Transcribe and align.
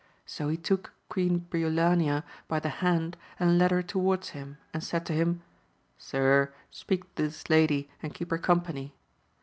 So 0.25 0.49
he 0.49 0.57
took 0.57 0.93
Queen 1.09 1.45
Briolania 1.51 2.23
by 2.47 2.59
the 2.59 2.69
hand, 2.81 3.17
and 3.39 3.59
led 3.59 3.69
her 3.69 3.83
towards 3.83 4.29
him, 4.29 4.57
and 4.73 4.83
said 4.83 5.05
to 5.05 5.13
him. 5.13 5.43
Sir, 5.99 6.51
speak 6.71 7.13
to 7.13 7.21
this 7.21 7.51
lady 7.51 7.87
and 8.01 8.11
keep 8.11 8.31
her 8.31 8.39
company. 8.39 8.95